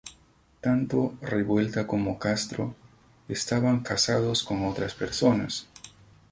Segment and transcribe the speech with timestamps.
[0.63, 2.73] Tanto Revuelta como Castro
[3.29, 5.67] estaban casados con otras personas.